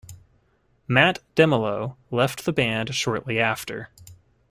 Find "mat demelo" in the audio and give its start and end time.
0.87-1.95